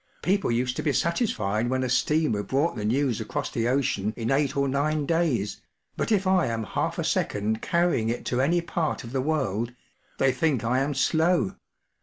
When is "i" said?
6.25-6.47, 10.63-10.79